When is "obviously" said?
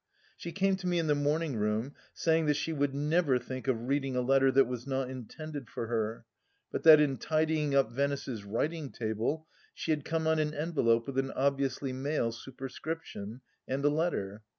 11.33-11.93